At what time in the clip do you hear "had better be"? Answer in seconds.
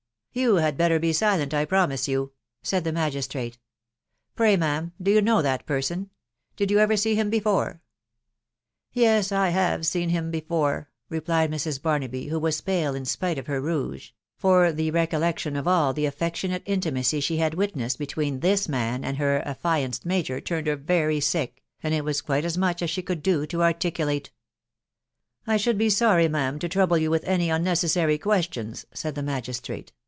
0.55-1.11